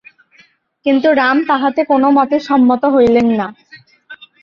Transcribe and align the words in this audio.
কিন্তু 0.85 1.07
রাম 1.13 1.37
তাহাতে 1.49 1.81
কোনমতেই 1.83 2.41
সম্মত 2.49 2.83
হইলেন 2.95 3.27
না। 3.39 3.47